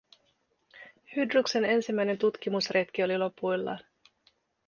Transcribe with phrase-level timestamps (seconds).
[1.15, 3.79] Hydruksen ensimmäinen tutkimusretki oli lopuillaan.